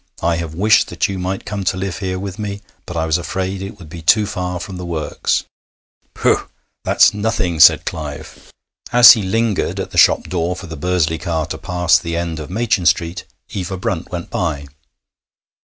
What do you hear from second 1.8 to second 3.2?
here with me. But I was